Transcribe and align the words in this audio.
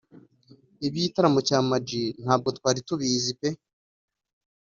Iby’igitaramo 0.87 1.39
cya 1.47 1.57
Ama 1.63 1.77
G 1.87 1.89
ntabwo 2.23 2.49
twari 2.57 2.79
tubizi 2.87 3.33
pe 3.39 3.49